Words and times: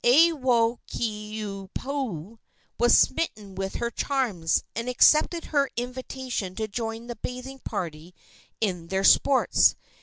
Aiwohikupua 0.03 2.39
was 2.79 2.97
smitten 2.97 3.53
with 3.53 3.75
her 3.75 3.91
charms, 3.91 4.63
and 4.75 4.89
accepted 4.89 5.45
her 5.45 5.69
invitation 5.77 6.55
to 6.55 6.67
join 6.67 7.05
the 7.05 7.17
bathing 7.17 7.59
party 7.59 8.15
in 8.59 8.87
their 8.87 9.03
sports. 9.03 9.75